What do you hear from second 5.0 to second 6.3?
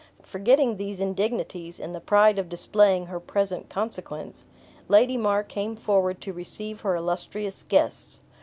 Mar came forward